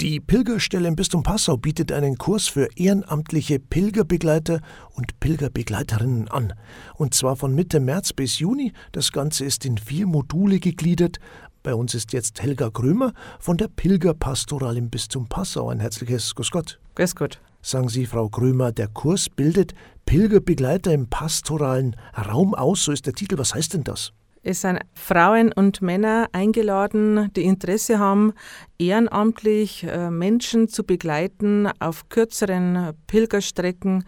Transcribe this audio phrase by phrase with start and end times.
[0.00, 4.60] Die Pilgerstelle im Bistum Passau bietet einen Kurs für ehrenamtliche Pilgerbegleiter
[4.94, 6.52] und Pilgerbegleiterinnen an.
[6.94, 8.72] Und zwar von Mitte März bis Juni.
[8.92, 11.18] Das Ganze ist in vier Module gegliedert.
[11.64, 15.68] Bei uns ist jetzt Helga Grömer von der Pilgerpastoral im Bistum Passau.
[15.68, 16.78] Ein herzliches Grüß Gott.
[16.94, 17.40] Grüß Gott.
[17.60, 19.74] Sagen Sie, Frau Grömer, der Kurs bildet
[20.06, 22.84] Pilgerbegleiter im pastoralen Raum aus.
[22.84, 23.36] So ist der Titel.
[23.36, 24.12] Was heißt denn das?
[24.42, 28.32] Es sind Frauen und Männer eingeladen, die Interesse haben,
[28.78, 34.04] ehrenamtlich äh, Menschen zu begleiten auf kürzeren Pilgerstrecken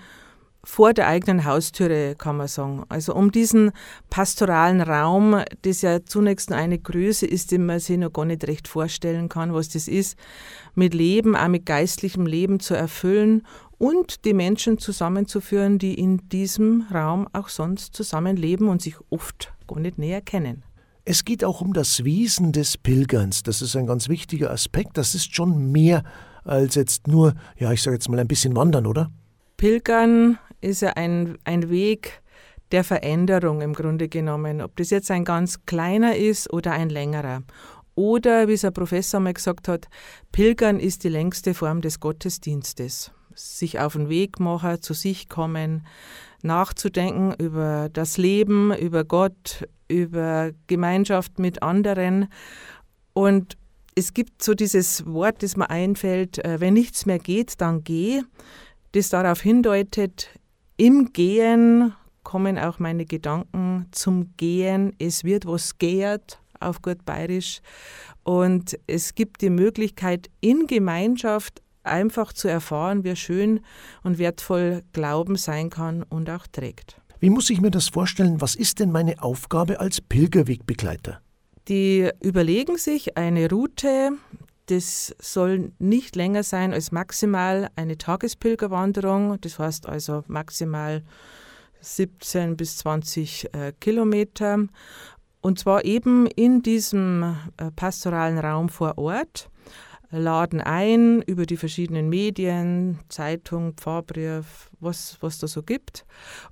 [0.62, 2.84] vor der eigenen Haustüre, kann man sagen.
[2.88, 3.72] Also um diesen
[4.10, 8.68] pastoralen Raum, das ja zunächst eine Größe ist, die man sich noch gar nicht recht
[8.68, 10.18] vorstellen kann, was das ist,
[10.74, 13.42] mit Leben, auch mit geistlichem Leben zu erfüllen
[13.78, 19.80] und die Menschen zusammenzuführen, die in diesem Raum auch sonst zusammenleben und sich oft gar
[19.80, 20.64] nicht näher kennen.
[21.04, 23.42] Es geht auch um das Wesen des Pilgerns.
[23.42, 24.98] Das ist ein ganz wichtiger Aspekt.
[24.98, 26.04] Das ist schon mehr
[26.44, 29.10] als jetzt nur, ja, ich sage jetzt mal ein bisschen wandern, oder?
[29.56, 32.22] Pilgern ist ja ein, ein Weg
[32.72, 34.60] der Veränderung im Grunde genommen.
[34.60, 37.42] Ob das jetzt ein ganz kleiner ist oder ein längerer.
[37.94, 39.88] Oder, wie es ein Professor mal gesagt hat,
[40.32, 45.86] Pilgern ist die längste Form des Gottesdienstes sich auf den Weg machen, zu sich kommen,
[46.42, 52.28] nachzudenken über das Leben, über Gott, über Gemeinschaft mit anderen.
[53.12, 53.56] Und
[53.94, 58.22] es gibt so dieses Wort, das mir einfällt, äh, wenn nichts mehr geht, dann geh,
[58.92, 60.28] das darauf hindeutet,
[60.76, 64.94] im Gehen kommen auch meine Gedanken zum Gehen.
[64.98, 67.60] Es wird was gehrt, auf gut bayerisch.
[68.22, 73.60] Und es gibt die Möglichkeit, in Gemeinschaft einfach zu erfahren, wie schön
[74.02, 77.00] und wertvoll Glauben sein kann und auch trägt.
[77.20, 78.40] Wie muss ich mir das vorstellen?
[78.40, 81.20] Was ist denn meine Aufgabe als Pilgerwegbegleiter?
[81.68, 84.12] Die überlegen sich eine Route,
[84.66, 91.02] das soll nicht länger sein als maximal eine Tagespilgerwanderung, das heißt also maximal
[91.80, 94.66] 17 bis 20 äh, Kilometer.
[95.42, 99.50] Und zwar eben in diesem äh, pastoralen Raum vor Ort
[100.10, 106.04] laden ein über die verschiedenen Medien, Zeitung, Pfarrbrief, was, was da so gibt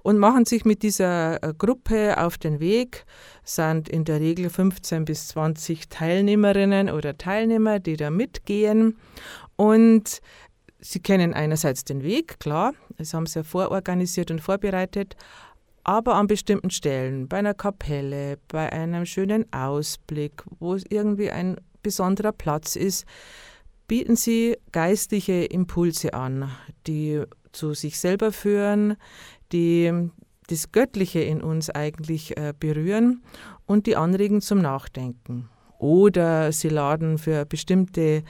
[0.03, 3.05] und machen sich mit dieser äh, Gruppe auf den Weg,
[3.43, 8.97] sind in der Regel 15 bis 20 Teilnehmerinnen oder Teilnehmer, die da mitgehen
[9.57, 10.21] und
[10.79, 15.17] sie kennen einerseits den Weg, klar, das haben sie ja vororganisiert und vorbereitet,
[15.83, 21.57] aber an bestimmten Stellen, bei einer Kapelle, bei einem schönen Ausblick, wo es irgendwie ein
[21.89, 23.07] besonderer Platz ist,
[23.87, 26.51] bieten sie geistliche Impulse an,
[26.87, 27.23] die
[27.53, 28.97] zu sich selber führen,
[29.53, 30.11] die
[30.49, 33.23] das Göttliche in uns eigentlich äh, berühren
[33.65, 35.49] und die anregen zum Nachdenken.
[35.79, 38.23] Oder sie laden für eine bestimmte äh,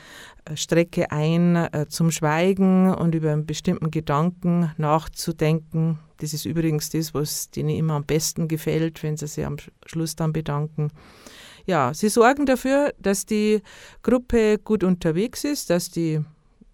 [0.56, 5.98] Strecke ein, äh, zum Schweigen und über einen bestimmten Gedanken nachzudenken.
[6.19, 9.56] Das ist übrigens das, was denen immer am besten gefällt, wenn sie sich am
[9.87, 10.91] Schluss dann bedanken.
[11.64, 13.62] Ja, sie sorgen dafür, dass die
[14.03, 16.20] Gruppe gut unterwegs ist, dass die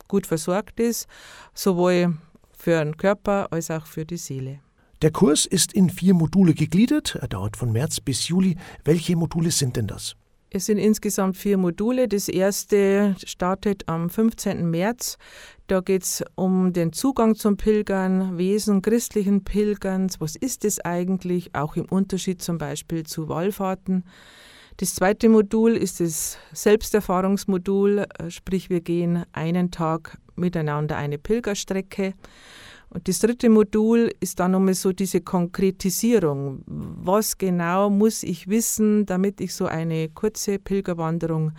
[0.09, 1.07] gut versorgt ist,
[1.53, 2.17] sowohl
[2.57, 4.61] für den Körper als auch für die Seele.
[5.03, 7.17] Der Kurs ist in vier Module gegliedert.
[7.21, 8.57] Er dauert von März bis Juli.
[8.85, 10.17] Welche Module sind denn das?
[10.57, 12.07] Es sind insgesamt vier Module.
[12.07, 14.71] Das erste startet am 15.
[14.71, 15.19] März.
[15.67, 20.21] Da geht es um den Zugang zum Pilgern, Wesen christlichen Pilgerns.
[20.21, 21.57] Was ist es eigentlich?
[21.57, 24.05] Auch im Unterschied zum Beispiel zu Wallfahrten.
[24.77, 32.15] Das zweite Modul ist das Selbsterfahrungsmodul, äh, sprich wir gehen einen Tag miteinander eine Pilgerstrecke.
[32.95, 36.63] Und das dritte Modul ist dann nochmal so diese Konkretisierung.
[36.67, 41.53] Was genau muss ich wissen, damit ich so eine kurze Pilgerwanderung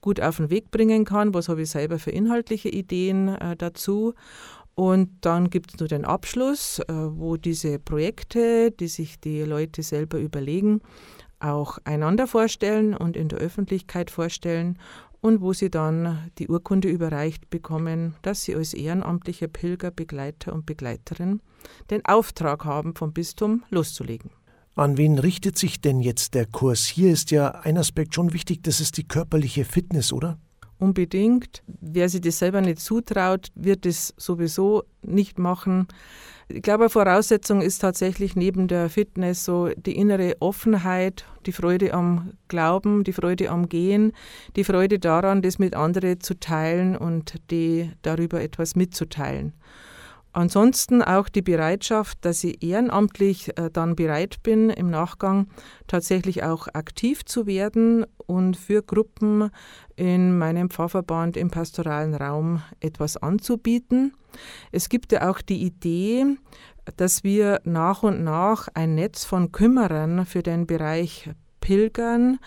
[0.00, 1.32] gut auf den Weg bringen kann?
[1.32, 4.14] Was habe ich selber für inhaltliche Ideen äh, dazu?
[4.74, 9.84] Und dann gibt es nur den Abschluss, äh, wo diese Projekte, die sich die Leute
[9.84, 10.80] selber überlegen,
[11.38, 14.76] auch einander vorstellen und in der Öffentlichkeit vorstellen
[15.20, 20.66] und wo sie dann die Urkunde überreicht bekommen, dass sie als ehrenamtlicher Pilger, Begleiter und
[20.66, 21.40] Begleiterin
[21.90, 24.30] den Auftrag haben, vom Bistum loszulegen.
[24.76, 26.86] An wen richtet sich denn jetzt der Kurs?
[26.86, 30.38] Hier ist ja ein Aspekt schon wichtig, das ist die körperliche Fitness, oder?
[30.80, 31.62] Unbedingt.
[31.66, 35.86] Wer sich das selber nicht zutraut, wird es sowieso nicht machen.
[36.48, 42.32] Ich glaube, Voraussetzung ist tatsächlich neben der Fitness so die innere Offenheit, die Freude am
[42.48, 44.12] Glauben, die Freude am Gehen,
[44.56, 49.52] die Freude daran, das mit anderen zu teilen und die darüber etwas mitzuteilen.
[50.32, 55.48] Ansonsten auch die Bereitschaft, dass ich ehrenamtlich äh, dann bereit bin, im Nachgang
[55.88, 59.50] tatsächlich auch aktiv zu werden und für Gruppen
[59.96, 64.14] in meinem Pfarrverband im pastoralen Raum etwas anzubieten.
[64.70, 66.36] Es gibt ja auch die Idee,
[66.96, 71.30] dass wir nach und nach ein Netz von Kümmerern für den Bereich
[71.60, 72.38] Pilgern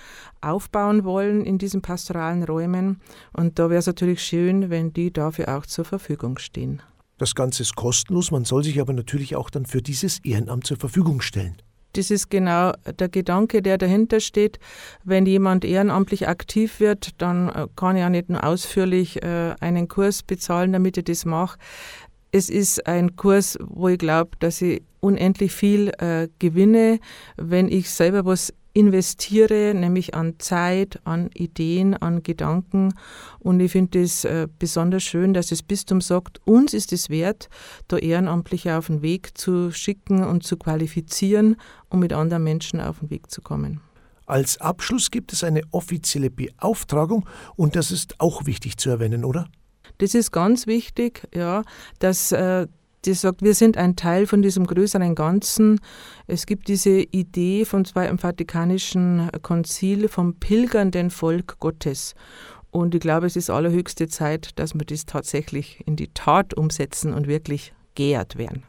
[0.41, 3.01] aufbauen wollen in diesen pastoralen Räumen.
[3.33, 6.81] Und da wäre es natürlich schön, wenn die dafür auch zur Verfügung stehen.
[7.17, 10.77] Das Ganze ist kostenlos, man soll sich aber natürlich auch dann für dieses Ehrenamt zur
[10.77, 11.55] Verfügung stellen.
[11.93, 14.57] Das ist genau der Gedanke, der dahinter steht.
[15.03, 20.23] Wenn jemand ehrenamtlich aktiv wird, dann äh, kann er nicht nur ausführlich äh, einen Kurs
[20.23, 21.59] bezahlen, damit er das macht.
[22.31, 26.99] Es ist ein Kurs, wo ich glaube, dass ich unendlich viel äh, gewinne,
[27.37, 32.93] wenn ich selber was investiere, nämlich an Zeit, an Ideen, an Gedanken.
[33.39, 37.49] Und ich finde es äh, besonders schön, dass das Bistum sagt, uns ist es wert,
[37.87, 41.55] da Ehrenamtliche auf den Weg zu schicken und zu qualifizieren,
[41.89, 43.81] um mit anderen Menschen auf den Weg zu kommen.
[44.25, 49.47] Als Abschluss gibt es eine offizielle Beauftragung und das ist auch wichtig zu erwähnen, oder?
[49.99, 51.63] Das ist ganz wichtig, ja,
[51.99, 52.67] dass äh,
[53.05, 55.79] die sagt, wir sind ein Teil von diesem größeren Ganzen.
[56.27, 62.15] Es gibt diese Idee von zwei im Vatikanischen Konzil vom pilgernden Volk Gottes.
[62.71, 67.13] Und ich glaube, es ist allerhöchste Zeit, dass wir das tatsächlich in die Tat umsetzen
[67.13, 68.63] und wirklich geehrt werden.